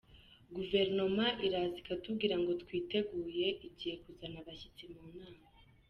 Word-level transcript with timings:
Guverinoma 0.55 1.25
iraza 1.45 1.75
ikatubwira 1.81 2.35
ngo 2.41 2.51
twitegure 2.61 3.47
igiye 3.67 3.95
kuzana 4.03 4.37
abashyitsi 4.43 4.83
mu 4.93 5.01
nama. 5.17 5.45